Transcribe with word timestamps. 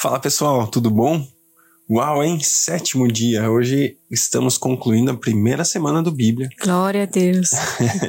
Fala 0.00 0.18
pessoal, 0.18 0.66
tudo 0.66 0.90
bom? 0.90 1.28
Uau, 1.90 2.24
hein? 2.24 2.40
Sétimo 2.40 3.06
dia. 3.06 3.50
Hoje 3.50 3.98
estamos 4.10 4.56
concluindo 4.56 5.10
a 5.10 5.14
primeira 5.14 5.62
semana 5.62 6.02
do 6.02 6.10
Bíblia. 6.10 6.48
Glória 6.58 7.02
a 7.02 7.04
Deus. 7.04 7.50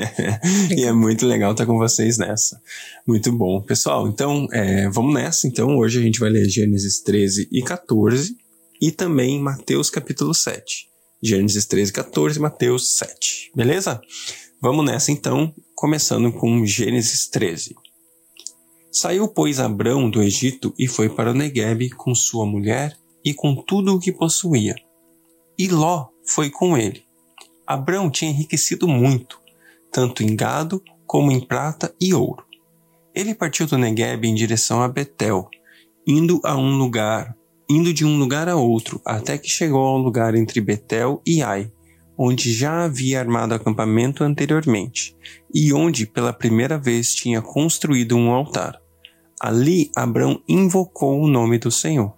e 0.72 0.86
é 0.86 0.94
muito 0.94 1.28
legal 1.28 1.52
estar 1.52 1.66
com 1.66 1.78
vocês 1.78 2.18
nessa. 2.18 2.62
Muito 3.06 3.30
bom. 3.34 3.62
Pessoal, 3.62 4.08
então 4.08 4.48
é, 4.54 4.88
vamos 4.90 5.14
nessa. 5.14 5.46
Então, 5.46 5.78
hoje 5.78 6.00
a 6.00 6.02
gente 6.02 6.18
vai 6.18 6.30
ler 6.30 6.48
Gênesis 6.48 7.02
13 7.02 7.50
e 7.52 7.62
14 7.62 8.38
e 8.82 8.90
também 8.90 9.38
Mateus 9.42 9.90
capítulo 9.90 10.34
7. 10.34 10.88
Gênesis 11.22 11.66
13 11.66 11.92
e 11.92 11.94
14, 11.94 12.40
Mateus 12.40 12.98
7. 13.00 13.52
Beleza? 13.54 14.00
Vamos 14.62 14.86
nessa 14.86 15.12
então, 15.12 15.54
começando 15.76 16.32
com 16.32 16.66
Gênesis 16.66 17.28
13. 17.28 17.76
Saiu, 18.92 19.26
pois, 19.30 19.58
Abrão 19.58 20.10
do 20.10 20.22
Egito 20.22 20.74
e 20.78 20.86
foi 20.86 21.08
para 21.08 21.32
o 21.32 21.34
Negueb 21.34 21.92
com 21.92 22.14
sua 22.14 22.46
mulher 22.46 22.98
e 23.24 23.34
com 23.34 23.56
tudo 23.56 23.96
o 23.96 24.00
que 24.00 24.12
possuía. 24.12 24.76
E 25.58 25.70
Ló 25.70 26.08
foi 26.26 26.50
com 26.50 26.78
ele. 26.78 27.06
Abrão 27.66 28.10
tinha 28.10 28.30
enriquecido 28.30 28.90
muito, 28.90 29.40
tanto 29.90 30.24
em 30.24 30.36
gado 30.36 30.84
como 31.08 31.32
em 31.32 31.40
prata 31.40 31.96
e 32.02 32.14
ouro. 32.14 32.44
Ele 33.16 33.34
partiu 33.34 33.66
do 33.66 33.78
Negueb 33.78 34.26
em 34.26 34.36
direção 34.36 34.82
a 34.82 34.90
Betel, 34.90 35.48
indo 36.06 36.42
a 36.44 36.58
um 36.58 36.78
lugar, 36.78 37.34
indo 37.70 37.94
de 37.94 38.04
um 38.04 38.20
lugar 38.20 38.50
a 38.50 38.58
outro, 38.58 39.02
até 39.06 39.38
que 39.38 39.50
chegou 39.50 39.86
ao 39.86 39.98
lugar 39.98 40.36
entre 40.36 40.60
Betel 40.60 41.22
e 41.26 41.42
Ai, 41.42 41.72
onde 42.18 42.52
já 42.52 42.84
havia 42.84 43.22
armado 43.22 43.54
acampamento 43.54 44.22
anteriormente, 44.22 45.16
e 45.54 45.72
onde 45.72 46.06
pela 46.06 46.34
primeira 46.34 46.78
vez 46.78 47.16
tinha 47.16 47.42
construído 47.42 48.18
um 48.18 48.32
altar. 48.32 48.81
Ali 49.44 49.90
Abrão 49.96 50.40
invocou 50.48 51.20
o 51.20 51.28
nome 51.28 51.58
do 51.58 51.72
Senhor. 51.72 52.14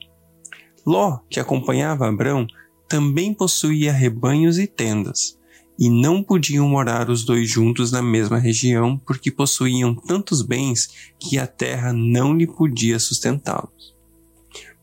Ló, 0.85 1.19
que 1.29 1.39
acompanhava 1.39 2.05
Abrão, 2.05 2.45
também 2.85 3.33
possuía 3.33 3.93
rebanhos 3.93 4.59
e 4.59 4.67
tendas, 4.67 5.39
e 5.79 5.89
não 5.89 6.21
podiam 6.21 6.67
morar 6.67 7.09
os 7.09 7.23
dois 7.23 7.49
juntos 7.49 7.93
na 7.93 8.01
mesma 8.01 8.37
região 8.37 8.97
porque 8.97 9.31
possuíam 9.31 9.95
tantos 9.95 10.41
bens 10.41 11.13
que 11.17 11.39
a 11.39 11.47
terra 11.47 11.93
não 11.93 12.35
lhe 12.35 12.45
podia 12.45 12.99
sustentá-los. 12.99 13.95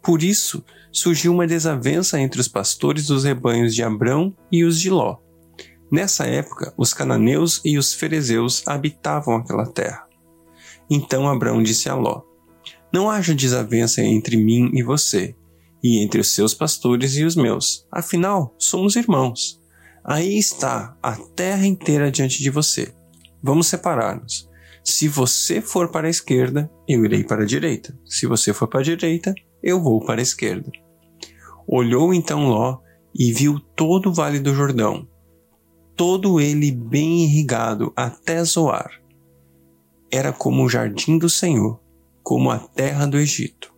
Por 0.02 0.22
isso, 0.22 0.64
surgiu 0.90 1.34
uma 1.34 1.46
desavença 1.46 2.18
entre 2.18 2.40
os 2.40 2.48
pastores 2.48 3.08
dos 3.08 3.24
rebanhos 3.24 3.74
de 3.74 3.82
Abrão 3.82 4.34
e 4.50 4.64
os 4.64 4.80
de 4.80 4.88
Ló. 4.88 5.18
Nessa 5.92 6.24
época, 6.24 6.72
os 6.74 6.94
cananeus 6.94 7.60
e 7.66 7.76
os 7.76 7.92
ferezeus 7.92 8.66
habitavam 8.66 9.36
aquela 9.36 9.66
terra. 9.66 10.08
Então 10.88 11.28
Abrão 11.28 11.62
disse 11.62 11.90
a 11.90 11.94
Ló: 11.94 12.29
não 12.92 13.10
haja 13.10 13.34
desavença 13.34 14.02
entre 14.02 14.36
mim 14.36 14.70
e 14.74 14.82
você, 14.82 15.34
e 15.82 16.02
entre 16.02 16.20
os 16.20 16.34
seus 16.34 16.54
pastores 16.54 17.16
e 17.16 17.24
os 17.24 17.36
meus. 17.36 17.86
Afinal, 17.90 18.54
somos 18.58 18.96
irmãos. 18.96 19.60
Aí 20.04 20.38
está 20.38 20.96
a 21.02 21.16
terra 21.16 21.66
inteira 21.66 22.10
diante 22.10 22.42
de 22.42 22.50
você. 22.50 22.94
Vamos 23.42 23.66
separar-nos. 23.66 24.48
Se 24.82 25.08
você 25.08 25.60
for 25.60 25.90
para 25.90 26.06
a 26.06 26.10
esquerda, 26.10 26.70
eu 26.88 27.04
irei 27.04 27.22
para 27.22 27.42
a 27.42 27.46
direita. 27.46 27.96
Se 28.04 28.26
você 28.26 28.52
for 28.52 28.66
para 28.66 28.80
a 28.80 28.84
direita, 28.84 29.34
eu 29.62 29.80
vou 29.80 30.04
para 30.04 30.20
a 30.20 30.22
esquerda. 30.22 30.70
Olhou 31.66 32.12
então 32.12 32.48
Ló 32.48 32.78
e 33.14 33.32
viu 33.32 33.58
todo 33.76 34.10
o 34.10 34.14
vale 34.14 34.38
do 34.40 34.54
Jordão, 34.54 35.06
todo 35.96 36.40
ele 36.40 36.70
bem 36.70 37.24
irrigado 37.24 37.92
até 37.96 38.42
Zoar. 38.44 38.90
Era 40.10 40.32
como 40.32 40.64
o 40.64 40.68
jardim 40.68 41.18
do 41.18 41.28
Senhor, 41.28 41.79
como 42.22 42.50
a 42.50 42.58
terra 42.58 43.06
do 43.06 43.18
Egito. 43.18 43.72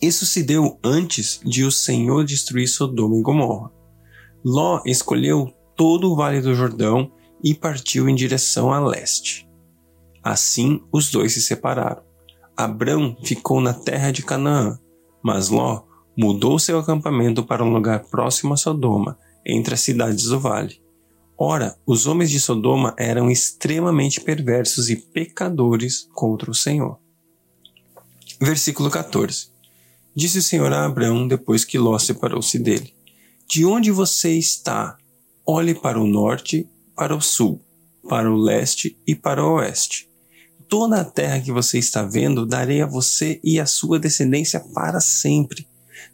Isso 0.00 0.24
se 0.24 0.42
deu 0.42 0.78
antes 0.84 1.40
de 1.44 1.64
o 1.64 1.72
Senhor 1.72 2.24
destruir 2.24 2.68
Sodoma 2.68 3.16
e 3.16 3.22
Gomorra. 3.22 3.70
Ló 4.44 4.80
escolheu 4.86 5.52
todo 5.74 6.12
o 6.12 6.16
vale 6.16 6.40
do 6.40 6.54
Jordão 6.54 7.10
e 7.42 7.54
partiu 7.54 8.08
em 8.08 8.14
direção 8.14 8.72
a 8.72 8.78
leste. 8.78 9.48
Assim 10.22 10.82
os 10.92 11.10
dois 11.10 11.34
se 11.34 11.42
separaram. 11.42 12.02
Abrão 12.56 13.16
ficou 13.22 13.60
na 13.60 13.72
terra 13.72 14.10
de 14.10 14.22
Canaã, 14.22 14.78
mas 15.22 15.48
Ló 15.48 15.82
mudou 16.16 16.58
seu 16.58 16.78
acampamento 16.78 17.44
para 17.44 17.64
um 17.64 17.72
lugar 17.72 18.04
próximo 18.04 18.54
a 18.54 18.56
Sodoma, 18.56 19.16
entre 19.46 19.74
as 19.74 19.80
cidades 19.80 20.24
do 20.24 20.40
vale. 20.40 20.80
Ora, 21.40 21.78
os 21.86 22.08
homens 22.08 22.32
de 22.32 22.40
Sodoma 22.40 22.96
eram 22.98 23.30
extremamente 23.30 24.20
perversos 24.20 24.90
e 24.90 24.96
pecadores 24.96 26.08
contra 26.12 26.50
o 26.50 26.54
Senhor. 26.54 26.98
Versículo 28.40 28.90
14. 28.90 29.46
Disse 30.16 30.38
o 30.38 30.42
Senhor 30.42 30.72
a 30.72 30.84
Abraão 30.84 31.28
depois 31.28 31.64
que 31.64 31.78
Ló 31.78 31.96
separou-se 31.96 32.58
dele: 32.58 32.92
De 33.46 33.64
onde 33.64 33.92
você 33.92 34.32
está? 34.32 34.98
Olhe 35.46 35.76
para 35.76 36.00
o 36.00 36.08
norte, 36.08 36.68
para 36.96 37.14
o 37.14 37.20
sul, 37.20 37.60
para 38.08 38.28
o 38.28 38.36
leste 38.36 38.98
e 39.06 39.14
para 39.14 39.44
o 39.44 39.54
oeste. 39.54 40.10
Toda 40.68 41.00
a 41.00 41.04
terra 41.04 41.40
que 41.40 41.52
você 41.52 41.78
está 41.78 42.02
vendo 42.02 42.44
darei 42.44 42.82
a 42.82 42.86
você 42.86 43.38
e 43.44 43.60
a 43.60 43.64
sua 43.64 44.00
descendência 44.00 44.58
para 44.74 45.00
sempre. 45.00 45.68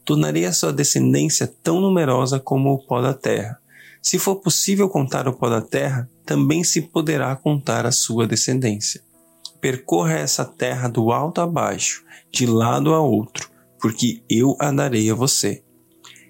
Tornarei 0.04 0.44
a 0.44 0.52
sua 0.52 0.70
descendência 0.70 1.46
tão 1.46 1.80
numerosa 1.80 2.38
como 2.38 2.74
o 2.74 2.86
pó 2.86 3.00
da 3.00 3.14
terra 3.14 3.58
se 4.04 4.18
for 4.18 4.36
possível 4.36 4.86
contar 4.86 5.26
o 5.26 5.32
pó 5.32 5.48
da 5.48 5.62
terra, 5.62 6.10
também 6.26 6.62
se 6.62 6.82
poderá 6.82 7.34
contar 7.34 7.86
a 7.86 7.90
sua 7.90 8.26
descendência. 8.26 9.02
Percorra 9.62 10.12
essa 10.12 10.44
terra 10.44 10.88
do 10.88 11.10
alto 11.10 11.40
a 11.40 11.46
baixo, 11.46 12.04
de 12.30 12.44
lado 12.44 12.92
a 12.92 13.00
outro, 13.00 13.50
porque 13.80 14.22
eu 14.28 14.58
a 14.60 14.70
darei 14.70 15.10
a 15.10 15.14
você. 15.14 15.64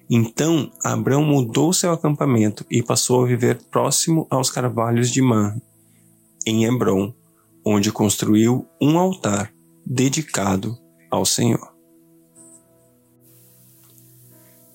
Então 0.08 0.70
Abrão 0.84 1.24
mudou 1.24 1.72
seu 1.72 1.90
acampamento 1.90 2.64
e 2.70 2.80
passou 2.80 3.24
a 3.24 3.26
viver 3.26 3.60
próximo 3.64 4.28
aos 4.30 4.50
carvalhos 4.50 5.10
de 5.10 5.20
Manre, 5.20 5.60
em 6.46 6.66
Hebron, 6.66 7.12
onde 7.66 7.90
construiu 7.90 8.68
um 8.80 8.96
altar 8.96 9.52
dedicado 9.84 10.78
ao 11.10 11.26
Senhor. 11.26 11.74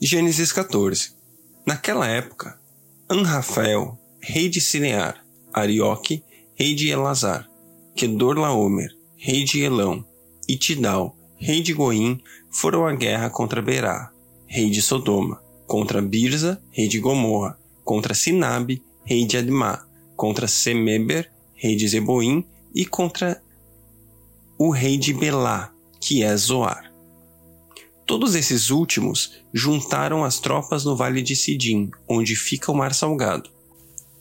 Gênesis 0.01 0.51
14 0.51 1.13
Naquela 1.65 2.05
época, 2.05 2.59
Anrafael, 3.11 3.97
rei 4.21 4.47
de 4.49 4.61
Sinear, 4.61 5.25
Arioque, 5.51 6.23
rei 6.53 6.75
de 6.75 6.89
Elazar, 6.89 7.49
Kedorlaomer, 7.95 8.95
rei 9.17 9.43
de 9.43 9.63
Elão, 9.63 10.05
e 10.47 10.55
Tidal, 10.55 11.17
rei 11.35 11.59
de 11.59 11.73
Goim, 11.73 12.21
foram 12.51 12.85
à 12.85 12.93
guerra 12.93 13.31
contra 13.31 13.63
Berá, 13.63 14.11
rei 14.45 14.69
de 14.69 14.79
Sodoma, 14.79 15.41
contra 15.65 16.03
Birza, 16.03 16.61
rei 16.69 16.87
de 16.87 16.99
Gomorra, 16.99 17.57
contra 17.83 18.13
Sinabe, 18.13 18.79
rei 19.03 19.25
de 19.25 19.37
Admá, 19.37 19.87
contra 20.15 20.47
Semeber, 20.47 21.31
rei 21.55 21.75
de 21.75 21.87
Zeboim, 21.87 22.45
e 22.75 22.85
contra 22.85 23.41
o 24.55 24.69
rei 24.69 24.99
de 24.99 25.15
Belá, 25.15 25.73
que 25.99 26.21
é 26.21 26.37
Zoar. 26.37 26.88
Todos 28.09 28.33
esses 28.33 28.71
últimos 28.71 29.33
juntaram 29.53 30.23
as 30.25 30.39
tropas 30.39 30.83
no 30.83 30.95
Vale 30.95 31.21
de 31.21 31.35
Sidim, 31.35 31.91
onde 32.07 32.35
fica 32.35 32.71
o 32.71 32.75
Mar 32.75 32.91
Salgado. 32.91 33.51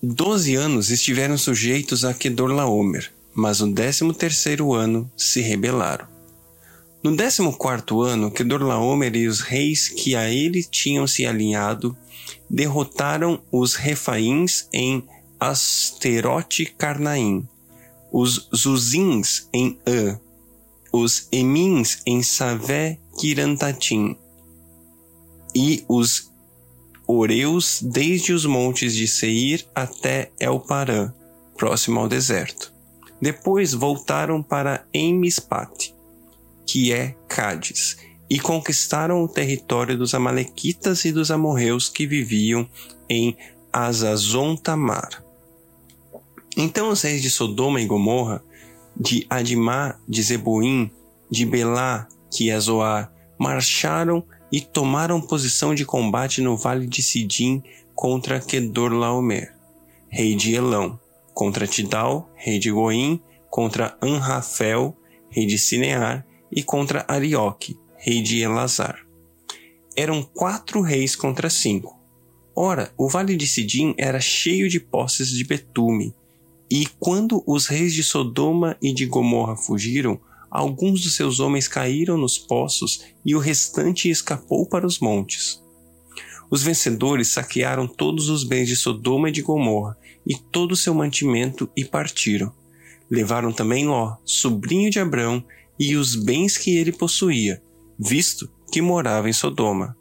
Doze 0.02 0.56
anos 0.56 0.90
estiveram 0.90 1.38
sujeitos 1.38 2.04
a 2.04 2.12
Kedorlaomer, 2.12 3.10
mas 3.34 3.60
no 3.60 3.72
décimo 3.72 4.12
terceiro 4.12 4.74
ano 4.74 5.10
se 5.16 5.40
rebelaram. 5.40 6.06
No 7.02 7.16
décimo 7.16 7.50
quarto 7.56 8.02
ano, 8.02 8.30
Kedorlaomer 8.30 9.16
e 9.16 9.26
os 9.26 9.40
reis 9.40 9.88
que 9.88 10.14
a 10.14 10.28
ele 10.28 10.62
tinham 10.62 11.06
se 11.06 11.24
alinhado 11.24 11.96
derrotaram 12.50 13.40
os 13.50 13.74
Refaíns 13.74 14.68
em 14.70 15.02
Asterote 15.40 16.66
Carnaim, 16.76 17.48
os 18.12 18.50
Zuzins 18.54 19.48
em 19.50 19.78
An, 19.86 20.20
os 20.92 21.26
Emins 21.32 22.02
em 22.04 22.22
Savé 22.22 22.98
Kirantatim, 23.18 24.16
e 25.52 25.84
os 25.88 26.32
Oreus 27.04 27.82
desde 27.82 28.32
os 28.32 28.46
montes 28.46 28.94
de 28.94 29.08
Seir 29.08 29.66
até 29.74 30.30
Elparã, 30.38 31.12
próximo 31.56 31.98
ao 31.98 32.08
deserto. 32.08 32.72
Depois 33.20 33.74
voltaram 33.74 34.40
para 34.40 34.86
Enmispat, 34.94 35.92
que 36.64 36.92
é 36.92 37.16
Cádiz, 37.26 37.96
e 38.30 38.38
conquistaram 38.38 39.24
o 39.24 39.28
território 39.28 39.98
dos 39.98 40.14
Amalequitas 40.14 41.04
e 41.04 41.10
dos 41.10 41.32
amorreus 41.32 41.88
que 41.88 42.06
viviam 42.06 42.68
em 43.08 43.36
Azazon 43.72 44.54
Tamar. 44.54 45.24
Então 46.56 46.90
os 46.90 47.02
reis 47.02 47.20
de 47.20 47.30
Sodoma 47.30 47.80
e 47.80 47.86
Gomorra, 47.86 48.44
de 48.94 49.26
Adimá, 49.28 49.98
de 50.06 50.22
Zeboim, 50.22 50.90
de 51.28 51.44
Belá 51.44 52.06
que 52.30 52.50
é 52.50 52.60
Zoar, 52.60 53.12
marcharam 53.38 54.24
e 54.50 54.60
tomaram 54.60 55.20
posição 55.20 55.74
de 55.74 55.84
combate 55.84 56.40
no 56.40 56.56
vale 56.56 56.86
de 56.86 57.02
Sidim 57.02 57.62
contra 57.94 58.40
Kedorlaomer, 58.40 59.54
rei 60.08 60.34
de 60.34 60.54
Elão, 60.54 60.98
contra 61.34 61.66
Tidal, 61.66 62.30
rei 62.34 62.58
de 62.58 62.70
Goim, 62.70 63.20
contra 63.50 63.96
Anrafel, 64.00 64.96
rei 65.30 65.46
de 65.46 65.58
Sinear, 65.58 66.26
e 66.50 66.62
contra 66.62 67.04
Arioque, 67.06 67.78
rei 67.96 68.22
de 68.22 68.40
Elazar. 68.40 69.06
Eram 69.96 70.22
quatro 70.22 70.80
reis 70.80 71.14
contra 71.14 71.50
cinco. 71.50 71.98
Ora, 72.54 72.92
o 72.96 73.08
vale 73.08 73.36
de 73.36 73.46
Sidim 73.46 73.94
era 73.98 74.20
cheio 74.20 74.68
de 74.68 74.80
posses 74.80 75.28
de 75.28 75.44
betume, 75.44 76.14
e 76.70 76.86
quando 76.98 77.42
os 77.46 77.66
reis 77.66 77.94
de 77.94 78.02
Sodoma 78.02 78.76
e 78.82 78.92
de 78.92 79.06
Gomorra 79.06 79.56
fugiram, 79.56 80.20
alguns 80.50 81.02
dos 81.02 81.16
seus 81.16 81.40
homens 81.40 81.68
caíram 81.68 82.16
nos 82.16 82.38
poços 82.38 83.04
e 83.24 83.34
o 83.34 83.38
restante 83.38 84.08
escapou 84.08 84.66
para 84.66 84.86
os 84.86 84.98
montes. 84.98 85.62
Os 86.50 86.62
vencedores 86.62 87.28
saquearam 87.28 87.86
todos 87.86 88.28
os 88.28 88.42
bens 88.44 88.68
de 88.68 88.76
Sodoma 88.76 89.28
e 89.28 89.32
de 89.32 89.42
Gomorra 89.42 89.96
e 90.26 90.34
todo 90.36 90.72
o 90.72 90.76
seu 90.76 90.94
mantimento 90.94 91.70
e 91.76 91.84
partiram. 91.84 92.52
Levaram 93.10 93.52
também 93.52 93.86
Ló, 93.86 94.16
sobrinho 94.24 94.90
de 94.90 94.98
Abrão, 94.98 95.44
e 95.78 95.94
os 95.94 96.16
bens 96.16 96.56
que 96.56 96.76
ele 96.76 96.90
possuía, 96.90 97.62
visto 97.98 98.50
que 98.72 98.82
morava 98.82 99.28
em 99.28 99.32
Sodoma. 99.32 99.96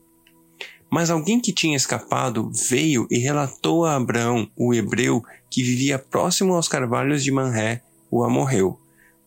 Mas 0.90 1.10
alguém 1.10 1.40
que 1.40 1.54
tinha 1.54 1.76
escapado 1.76 2.50
veio 2.70 3.08
e 3.12 3.20
relatou 3.20 3.86
a 3.86 3.96
Abraão, 3.96 4.50
o 4.56 4.74
hebreu, 4.74 5.22
que 5.52 5.62
vivia 5.62 6.00
próximo 6.00 6.54
aos 6.54 6.68
carvalhos 6.68 7.24
de 7.24 7.32
Manré, 7.32 7.84
o 8.10 8.24
amorreu. 8.24 8.80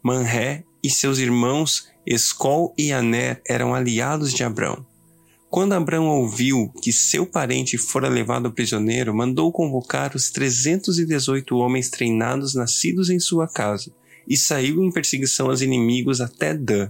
Manré 0.03 0.65
e 0.83 0.91
seus 0.91 1.19
irmãos 1.19 1.89
Escol 2.07 2.75
e 2.77 2.93
Aner 2.93 3.43
eram 3.47 3.75
aliados 3.75 4.33
de 4.33 4.43
Abraão. 4.43 4.85
Quando 5.51 5.73
Abraão 5.73 6.07
ouviu 6.07 6.73
que 6.81 6.93
seu 6.93 7.27
parente 7.27 7.77
fora 7.77 8.09
levado 8.09 8.53
prisioneiro, 8.53 9.13
mandou 9.13 9.51
convocar 9.51 10.15
os 10.15 10.31
trezentos 10.31 10.99
e 10.99 11.05
dezoito 11.05 11.57
homens 11.57 11.91
treinados 11.91 12.55
nascidos 12.55 13.11
em 13.11 13.19
sua 13.19 13.49
casa, 13.49 13.93
e 14.29 14.37
saiu 14.37 14.83
em 14.85 14.93
perseguição 14.93 15.51
aos 15.51 15.61
inimigos 15.61 16.21
até 16.21 16.55
Dan. 16.55 16.89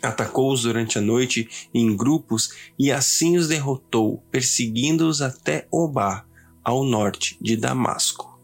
Atacou-os 0.00 0.62
durante 0.62 0.96
a 0.96 1.02
noite 1.02 1.68
em 1.74 1.94
grupos 1.94 2.50
e 2.78 2.90
assim 2.90 3.36
os 3.36 3.48
derrotou, 3.48 4.22
perseguindo-os 4.30 5.20
até 5.20 5.66
Obá, 5.70 6.24
ao 6.64 6.82
norte 6.84 7.36
de 7.40 7.56
Damasco. 7.56 8.40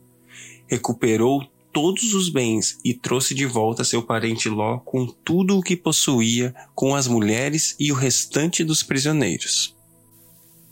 Recuperou 0.67 1.43
todos 1.75 2.15
os 2.15 2.29
bens 2.29 2.79
e 2.85 2.95
trouxe 2.95 3.35
de 3.35 3.45
volta 3.45 3.83
seu 3.83 4.01
parente 4.01 4.49
Ló 4.49 4.79
com 4.79 5.05
tudo 5.05 5.59
o 5.59 5.63
que 5.63 5.77
possuía, 5.77 6.55
com 6.73 6.95
as 6.95 7.09
mulheres 7.09 7.75
e 7.81 7.91
o 7.91 7.97
restante 7.97 8.63
dos 8.63 8.85
prisioneiros. 8.85 9.75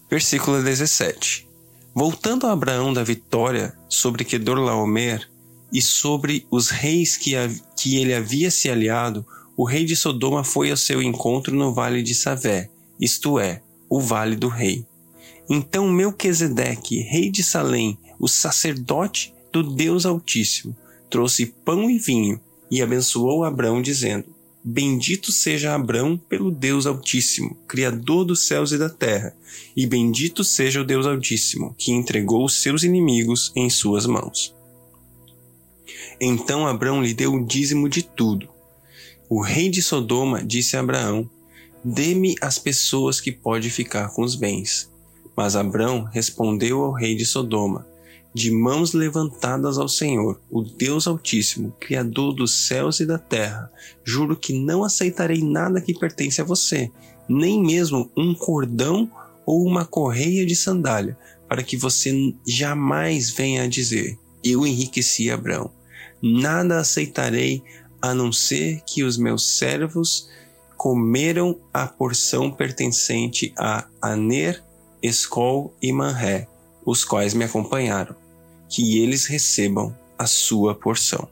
Versículo 0.08 0.62
17. 0.62 1.48
Voltando 1.92 2.46
a 2.46 2.52
Abraão 2.52 2.92
da 2.92 3.02
vitória 3.02 3.76
sobre 3.88 4.24
Kedorlaomer 4.24 5.28
e 5.72 5.82
sobre 5.82 6.46
os 6.50 6.70
reis 6.70 7.16
que, 7.16 7.32
que 7.76 7.96
ele 7.96 8.14
havia 8.14 8.50
se 8.50 8.70
aliado, 8.70 9.26
o 9.56 9.64
rei 9.64 9.84
de 9.84 9.96
Sodoma 9.96 10.44
foi 10.44 10.70
ao 10.70 10.76
seu 10.76 11.02
encontro 11.02 11.54
no 11.54 11.74
vale 11.74 12.02
de 12.02 12.14
Savé, 12.14 12.70
isto 13.00 13.40
é, 13.40 13.60
o 13.90 14.00
vale 14.00 14.36
do 14.36 14.48
rei. 14.48 14.86
Então 15.50 15.88
Melquisedeque, 15.88 17.00
rei 17.00 17.28
de 17.28 17.42
Salém, 17.42 17.98
o 18.20 18.28
sacerdote 18.28 19.34
do 19.52 19.62
Deus 19.62 20.06
Altíssimo, 20.06 20.76
trouxe 21.12 21.44
pão 21.46 21.90
e 21.90 21.98
vinho 21.98 22.40
e 22.70 22.80
abençoou 22.80 23.44
Abrão, 23.44 23.82
dizendo: 23.82 24.24
Bendito 24.64 25.30
seja 25.30 25.74
Abrão 25.74 26.16
pelo 26.16 26.50
Deus 26.50 26.86
Altíssimo, 26.86 27.54
Criador 27.68 28.24
dos 28.24 28.46
céus 28.46 28.72
e 28.72 28.78
da 28.78 28.88
terra, 28.88 29.36
e 29.76 29.86
bendito 29.86 30.42
seja 30.42 30.80
o 30.80 30.84
Deus 30.84 31.06
Altíssimo, 31.06 31.74
que 31.76 31.92
entregou 31.92 32.46
os 32.46 32.62
seus 32.62 32.82
inimigos 32.82 33.52
em 33.54 33.68
suas 33.68 34.06
mãos. 34.06 34.54
Então 36.18 36.66
Abrão 36.66 37.02
lhe 37.02 37.12
deu 37.12 37.34
o 37.34 37.44
dízimo 37.44 37.90
de 37.90 38.02
tudo. 38.02 38.48
O 39.28 39.42
rei 39.42 39.68
de 39.68 39.82
Sodoma 39.82 40.42
disse 40.42 40.78
a 40.78 40.80
Abraão: 40.80 41.28
Dê-me 41.84 42.36
as 42.40 42.58
pessoas 42.58 43.20
que 43.20 43.30
pode 43.30 43.68
ficar 43.68 44.08
com 44.14 44.22
os 44.22 44.34
bens. 44.34 44.90
Mas 45.36 45.56
Abrão 45.56 46.04
respondeu 46.04 46.82
ao 46.82 46.92
rei 46.92 47.14
de 47.14 47.26
Sodoma: 47.26 47.86
de 48.34 48.50
mãos 48.50 48.92
levantadas 48.92 49.76
ao 49.76 49.88
Senhor, 49.88 50.40
o 50.50 50.62
Deus 50.62 51.06
Altíssimo, 51.06 51.74
Criador 51.78 52.32
dos 52.32 52.66
céus 52.66 53.00
e 53.00 53.06
da 53.06 53.18
terra, 53.18 53.70
juro 54.02 54.36
que 54.36 54.52
não 54.58 54.82
aceitarei 54.82 55.42
nada 55.42 55.80
que 55.80 55.98
pertence 55.98 56.40
a 56.40 56.44
você, 56.44 56.90
nem 57.28 57.62
mesmo 57.62 58.10
um 58.16 58.34
cordão 58.34 59.10
ou 59.44 59.66
uma 59.66 59.84
correia 59.84 60.46
de 60.46 60.56
sandália, 60.56 61.16
para 61.48 61.62
que 61.62 61.76
você 61.76 62.34
jamais 62.46 63.30
venha 63.30 63.64
a 63.64 63.68
dizer: 63.68 64.18
Eu 64.42 64.66
enriqueci 64.66 65.30
Abraão. 65.30 65.70
Nada 66.22 66.78
aceitarei 66.78 67.62
a 68.00 68.14
não 68.14 68.32
ser 68.32 68.80
que 68.86 69.04
os 69.04 69.18
meus 69.18 69.58
servos 69.58 70.28
comeram 70.76 71.60
a 71.72 71.86
porção 71.86 72.50
pertencente 72.50 73.52
a 73.58 73.86
Aner, 74.00 74.62
Escol 75.02 75.74
e 75.82 75.92
Manré, 75.92 76.48
os 76.84 77.04
quais 77.04 77.34
me 77.34 77.44
acompanharam 77.44 78.21
que 78.72 78.98
eles 78.98 79.26
recebam 79.26 79.94
a 80.18 80.26
sua 80.26 80.74
porção. 80.74 81.28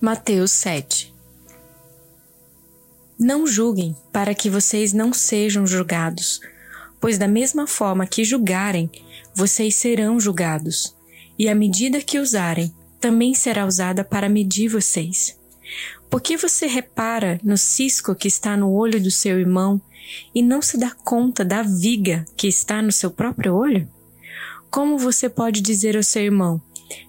Mateus 0.00 0.50
7 0.50 1.14
Não 3.16 3.46
julguem, 3.46 3.96
para 4.12 4.34
que 4.34 4.50
vocês 4.50 4.92
não 4.92 5.12
sejam 5.12 5.64
julgados, 5.64 6.40
pois 7.00 7.16
da 7.16 7.28
mesma 7.28 7.68
forma 7.68 8.08
que 8.08 8.24
julgarem, 8.24 8.90
vocês 9.32 9.76
serão 9.76 10.18
julgados, 10.18 10.96
e 11.38 11.48
a 11.48 11.54
medida 11.54 12.02
que 12.02 12.18
usarem 12.18 12.74
também 13.00 13.34
será 13.34 13.64
usada 13.64 14.02
para 14.02 14.28
medir 14.28 14.68
vocês. 14.68 15.38
Por 16.10 16.20
que 16.20 16.36
você 16.36 16.66
repara 16.66 17.40
no 17.42 17.56
cisco 17.56 18.16
que 18.16 18.26
está 18.26 18.56
no 18.56 18.72
olho 18.72 19.00
do 19.00 19.12
seu 19.12 19.38
irmão 19.38 19.80
e 20.34 20.42
não 20.42 20.60
se 20.60 20.76
dá 20.76 20.90
conta 20.90 21.44
da 21.44 21.62
viga 21.62 22.24
que 22.36 22.48
está 22.48 22.82
no 22.82 22.90
seu 22.90 23.12
próprio 23.12 23.54
olho? 23.54 23.88
Como 24.72 24.96
você 24.96 25.28
pode 25.28 25.60
dizer 25.60 25.98
ao 25.98 26.02
seu 26.02 26.22
irmão: 26.22 26.58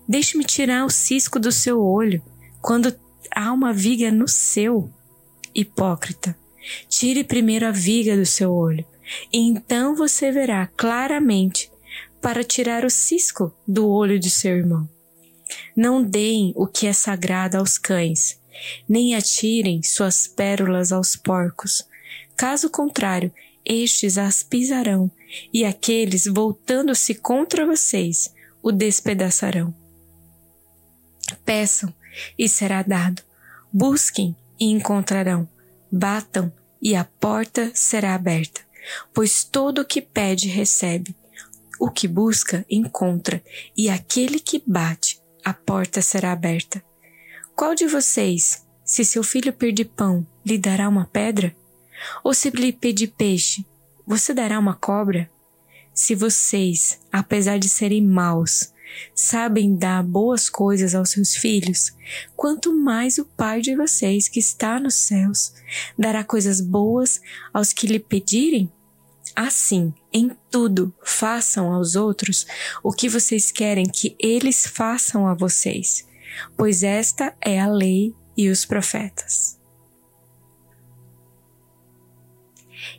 Deixe-me 0.05 0.43
tirar 0.43 0.85
o 0.85 0.89
cisco 0.89 1.39
do 1.39 1.49
seu 1.49 1.81
olho, 1.81 2.21
quando 2.61 2.93
há 3.33 3.53
uma 3.53 3.71
viga 3.71 4.11
no 4.11 4.27
seu? 4.27 4.91
Hipócrita, 5.55 6.37
tire 6.89 7.23
primeiro 7.23 7.65
a 7.65 7.71
viga 7.71 8.17
do 8.17 8.25
seu 8.25 8.51
olho, 8.51 8.85
e 9.31 9.39
então 9.39 9.95
você 9.95 10.29
verá 10.29 10.67
claramente 10.75 11.71
para 12.21 12.43
tirar 12.43 12.83
o 12.83 12.89
cisco 12.89 13.55
do 13.65 13.87
olho 13.87 14.19
de 14.19 14.29
seu 14.29 14.57
irmão. 14.57 14.89
Não 15.73 16.03
deem 16.03 16.51
o 16.57 16.67
que 16.67 16.85
é 16.85 16.91
sagrado 16.91 17.57
aos 17.57 17.77
cães, 17.77 18.41
nem 18.89 19.15
atirem 19.15 19.81
suas 19.81 20.27
pérolas 20.27 20.91
aos 20.91 21.15
porcos. 21.15 21.87
Caso 22.35 22.69
contrário, 22.69 23.31
estes 23.65 24.17
as 24.17 24.43
pisarão, 24.43 25.09
e 25.53 25.65
aqueles, 25.65 26.25
voltando-se 26.25 27.15
contra 27.15 27.65
vocês, 27.65 28.33
o 28.61 28.71
despedaçarão. 28.71 29.73
Peçam, 31.45 31.93
e 32.37 32.47
será 32.47 32.81
dado. 32.81 33.21
Busquem, 33.71 34.35
e 34.59 34.71
encontrarão. 34.71 35.47
Batam, 35.91 36.51
e 36.81 36.95
a 36.95 37.03
porta 37.03 37.71
será 37.73 38.13
aberta. 38.13 38.61
Pois 39.13 39.43
todo 39.43 39.79
o 39.79 39.85
que 39.85 40.01
pede, 40.01 40.47
recebe. 40.47 41.15
O 41.79 41.89
que 41.89 42.07
busca, 42.07 42.65
encontra, 42.69 43.43
e 43.75 43.89
aquele 43.89 44.39
que 44.39 44.61
bate, 44.65 45.21
a 45.43 45.53
porta 45.53 46.01
será 46.01 46.31
aberta. 46.31 46.83
Qual 47.55 47.75
de 47.75 47.87
vocês, 47.87 48.65
se 48.85 49.03
seu 49.03 49.23
filho 49.23 49.53
pedir 49.53 49.85
pão, 49.85 50.25
lhe 50.45 50.57
dará 50.57 50.87
uma 50.87 51.05
pedra? 51.05 51.55
Ou 52.23 52.33
se 52.33 52.49
lhe 52.49 52.71
pedir 52.71 53.07
peixe, 53.07 53.65
você 54.05 54.33
dará 54.33 54.59
uma 54.59 54.73
cobra? 54.73 55.29
Se 55.93 56.15
vocês, 56.15 56.99
apesar 57.11 57.59
de 57.59 57.69
serem 57.69 58.01
maus, 58.01 58.73
sabem 59.15 59.75
dar 59.75 60.03
boas 60.03 60.49
coisas 60.49 60.95
aos 60.95 61.11
seus 61.11 61.35
filhos, 61.35 61.93
quanto 62.35 62.75
mais 62.75 63.17
o 63.17 63.25
Pai 63.25 63.61
de 63.61 63.75
vocês 63.75 64.27
que 64.27 64.39
está 64.39 64.79
nos 64.79 64.95
céus 64.95 65.53
dará 65.97 66.23
coisas 66.23 66.59
boas 66.59 67.21
aos 67.53 67.73
que 67.73 67.87
lhe 67.87 67.99
pedirem? 67.99 68.71
Assim, 69.35 69.93
em 70.11 70.31
tudo, 70.51 70.93
façam 71.03 71.71
aos 71.71 71.95
outros 71.95 72.45
o 72.83 72.91
que 72.91 73.09
vocês 73.09 73.51
querem 73.51 73.85
que 73.85 74.15
eles 74.19 74.67
façam 74.67 75.27
a 75.27 75.33
vocês, 75.33 76.07
pois 76.55 76.83
esta 76.83 77.35
é 77.41 77.59
a 77.59 77.67
lei 77.67 78.13
e 78.37 78.49
os 78.49 78.65
profetas. 78.65 79.62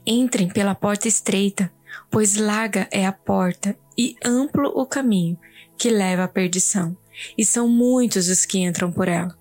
Entrem 0.07 0.49
pela 0.49 0.75
porta 0.75 1.09
estreita, 1.09 1.73
pois 2.11 2.37
larga 2.37 2.89
é 2.91 3.07
a 3.07 3.13
porta 3.13 3.77
e 3.97 4.17
amplo 4.25 4.69
o 4.75 4.87
caminho 4.87 5.39
que 5.77 5.91
leva 5.91 6.25
à 6.25 6.29
perdição, 6.29 6.97
e 7.37 7.45
são 7.45 7.69
muitos 7.69 8.29
os 8.29 8.45
que 8.45 8.59
entram 8.59 8.91
por 8.91 9.09
ela. 9.09 9.37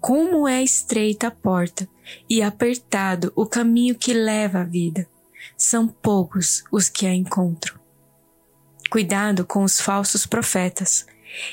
Como 0.00 0.48
é 0.48 0.62
estreita 0.62 1.26
a 1.26 1.30
porta 1.30 1.88
e 2.28 2.42
apertado 2.42 3.32
o 3.36 3.46
caminho 3.46 3.94
que 3.94 4.12
leva 4.12 4.60
à 4.60 4.64
vida, 4.64 5.06
são 5.56 5.86
poucos 5.86 6.64
os 6.72 6.88
que 6.88 7.06
a 7.06 7.14
encontram. 7.14 7.78
Cuidado 8.90 9.44
com 9.44 9.62
os 9.62 9.80
falsos 9.80 10.26
profetas. 10.26 11.06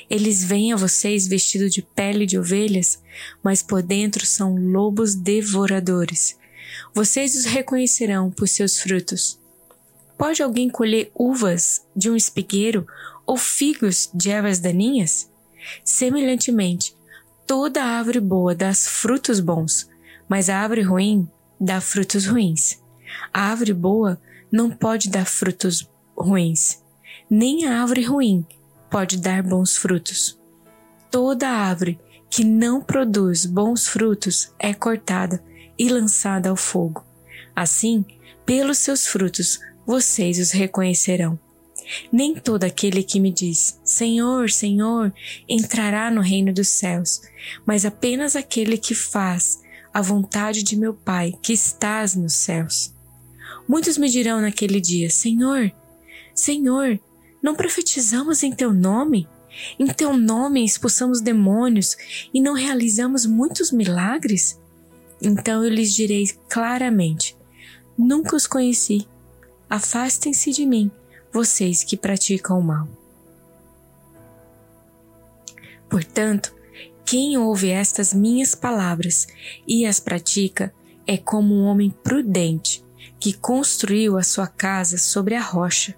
Eles 0.09 0.43
vêm 0.43 0.73
a 0.73 0.75
vocês 0.75 1.27
vestidos 1.27 1.71
de 1.71 1.83
pele 1.83 2.25
de 2.25 2.39
ovelhas, 2.39 3.03
mas 3.43 3.61
por 3.61 3.83
dentro 3.83 4.25
são 4.25 4.55
lobos 4.55 5.13
devoradores 5.13 6.35
Vocês 6.93 7.35
os 7.35 7.45
reconhecerão 7.45 8.31
por 8.31 8.47
seus 8.47 8.79
frutos. 8.79 9.39
Pode 10.17 10.41
alguém 10.41 10.69
colher 10.69 11.11
uvas 11.13 11.85
de 11.95 12.09
um 12.09 12.15
espigueiro 12.15 12.87
ou 13.25 13.37
figos 13.37 14.09
de 14.13 14.31
ervas 14.31 14.59
daninhas? 14.59 15.29
Semelhantemente, 15.83 16.95
toda 17.45 17.83
árvore 17.83 18.19
boa 18.19 18.55
dá 18.55 18.73
frutos 18.73 19.39
bons, 19.39 19.89
mas 20.27 20.49
a 20.49 20.57
árvore 20.57 20.81
ruim 20.81 21.29
dá 21.59 21.79
frutos 21.79 22.25
ruins. 22.25 22.81
A 23.33 23.41
árvore 23.51 23.73
boa 23.73 24.19
não 24.51 24.69
pode 24.69 25.09
dar 25.09 25.25
frutos 25.25 25.89
ruins, 26.17 26.81
nem 27.29 27.65
a 27.65 27.81
árvore 27.81 28.03
ruim 28.03 28.45
pode 28.89 29.17
dar 29.17 29.43
bons 29.43 29.77
frutos. 29.77 30.39
Toda 31.11 31.47
árvore 31.47 31.99
que 32.29 32.43
não 32.43 32.81
produz 32.81 33.45
bons 33.45 33.87
frutos 33.87 34.51
é 34.59 34.73
cortada 34.73 35.43
e 35.77 35.89
lançada 35.89 36.49
ao 36.49 36.55
fogo. 36.55 37.05
Assim, 37.55 38.05
pelos 38.45 38.77
seus 38.77 39.07
frutos 39.07 39.59
vocês 39.85 40.39
os 40.39 40.51
reconhecerão. 40.51 41.39
Nem 42.11 42.35
todo 42.35 42.65
aquele 42.65 43.01
que 43.01 43.19
me 43.19 43.31
diz 43.31 43.79
Senhor, 43.83 44.49
Senhor 44.49 45.13
entrará 45.47 46.11
no 46.11 46.21
reino 46.21 46.53
dos 46.53 46.67
céus, 46.67 47.21
mas 47.65 47.85
apenas 47.85 48.35
aquele 48.35 48.77
que 48.77 48.93
faz 48.93 49.61
a 49.93 50.01
vontade 50.01 50.63
de 50.63 50.75
meu 50.75 50.93
Pai 50.93 51.33
que 51.41 51.53
estás 51.53 52.15
nos 52.15 52.33
céus. 52.33 52.93
Muitos 53.67 53.97
me 53.97 54.09
dirão 54.09 54.41
naquele 54.41 54.81
dia: 54.81 55.09
Senhor, 55.09 55.71
Senhor, 56.35 56.99
não 57.41 57.55
profetizamos 57.55 58.43
em 58.43 58.51
teu 58.51 58.73
nome? 58.73 59.27
Em 59.79 59.87
teu 59.87 60.15
nome 60.15 60.63
expulsamos 60.63 61.19
demônios 61.19 61.97
e 62.33 62.39
não 62.39 62.53
realizamos 62.53 63.25
muitos 63.25 63.71
milagres? 63.71 64.59
Então 65.21 65.63
eu 65.63 65.69
lhes 65.69 65.93
direi 65.93 66.27
claramente: 66.49 67.35
Nunca 67.97 68.35
os 68.35 68.45
conheci. 68.45 69.07
Afastem-se 69.69 70.51
de 70.51 70.65
mim, 70.65 70.89
vocês 71.31 71.83
que 71.83 71.97
praticam 71.97 72.59
o 72.59 72.63
mal. 72.63 72.87
Portanto, 75.89 76.53
quem 77.05 77.37
ouve 77.37 77.69
estas 77.69 78.13
minhas 78.13 78.53
palavras 78.53 79.27
e 79.67 79.85
as 79.85 79.99
pratica 79.99 80.73
é 81.05 81.17
como 81.17 81.55
um 81.55 81.63
homem 81.63 81.89
prudente 81.89 82.83
que 83.19 83.33
construiu 83.33 84.17
a 84.17 84.23
sua 84.23 84.47
casa 84.47 84.97
sobre 84.97 85.35
a 85.35 85.41
rocha. 85.41 85.95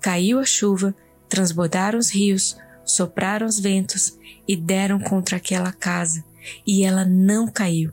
Caiu 0.00 0.38
a 0.38 0.44
chuva, 0.44 0.94
transbordaram 1.28 1.98
os 1.98 2.10
rios, 2.10 2.56
sopraram 2.84 3.46
os 3.46 3.58
ventos 3.58 4.18
e 4.46 4.56
deram 4.56 4.98
contra 4.98 5.36
aquela 5.36 5.72
casa, 5.72 6.24
e 6.66 6.84
ela 6.84 7.04
não 7.04 7.46
caiu, 7.46 7.92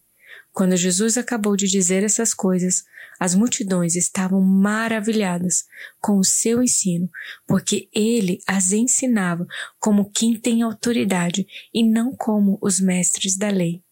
Quando 0.51 0.75
Jesus 0.75 1.17
acabou 1.17 1.55
de 1.55 1.67
dizer 1.67 2.03
essas 2.03 2.33
coisas, 2.33 2.83
as 3.19 3.35
multidões 3.35 3.95
estavam 3.95 4.41
maravilhadas 4.41 5.65
com 5.99 6.17
o 6.17 6.23
seu 6.23 6.61
ensino, 6.61 7.09
porque 7.47 7.87
ele 7.93 8.39
as 8.47 8.71
ensinava 8.71 9.45
como 9.79 10.09
quem 10.09 10.39
tem 10.39 10.61
autoridade 10.63 11.45
e 11.73 11.83
não 11.83 12.15
como 12.15 12.57
os 12.61 12.79
mestres 12.79 13.37
da 13.37 13.49
lei. 13.49 13.83